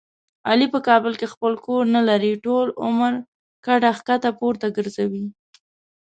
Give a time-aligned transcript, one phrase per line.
[0.49, 2.31] علي په کابل کې خپل کور نه لري.
[2.45, 3.13] ټول عمر
[3.65, 5.25] کډه ښکته پورته ګرځوي.